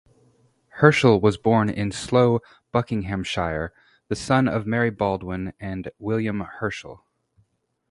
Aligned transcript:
Herschel 0.79 1.21
was 1.21 1.37
born 1.37 1.69
in 1.69 1.91
Slough, 1.91 2.39
Buckinghamshire, 2.71 3.71
the 4.07 4.15
son 4.15 4.47
of 4.47 4.65
Mary 4.65 4.89
Baldwin 4.89 5.53
and 5.59 5.91
William 5.99 6.39
Herschel. 6.39 7.05